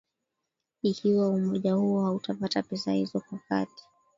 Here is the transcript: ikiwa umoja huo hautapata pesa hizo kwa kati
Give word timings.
ikiwa 0.81 1.29
umoja 1.29 1.73
huo 1.73 2.03
hautapata 2.05 2.63
pesa 2.63 2.91
hizo 2.91 3.19
kwa 3.19 3.39
kati 3.49 3.83